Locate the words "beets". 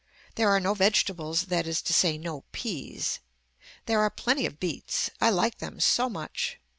4.59-5.11